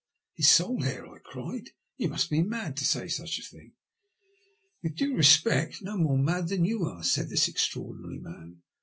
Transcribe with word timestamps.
"His 0.37 0.49
sole 0.49 0.83
heir?" 0.83 1.05
I 1.15 1.19
cried." 1.19 1.69
You 1.99 2.09
must 2.09 2.31
be 2.31 2.41
mad 2.41 2.75
to 2.77 2.85
say 2.85 3.07
such 3.07 3.37
a 3.37 3.43
thing."" 3.43 3.73
With 4.81 4.95
due 4.95 5.15
respect, 5.15 5.83
no 5.83 5.95
more 5.95 6.17
mad 6.17 6.47
than 6.47 6.65
you 6.65 6.85
are," 6.85 7.03
said 7.03 7.29
this 7.29 7.47
extraordinary 7.47 8.17
man. 8.17 8.63